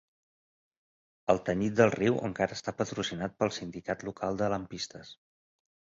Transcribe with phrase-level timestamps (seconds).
[1.33, 5.13] El tenyit del riu encara està patrocinat pel sindicat local de lampistes.